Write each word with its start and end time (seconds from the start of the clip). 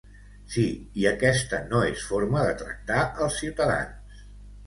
Sí, 0.53 0.61
i 1.01 1.05
aquesta 1.09 1.59
no 1.73 1.81
es 1.89 2.07
forma 2.13 2.45
de 2.47 2.55
tractar 2.63 3.03
als 3.27 3.39
ciutadans!! 3.43 4.25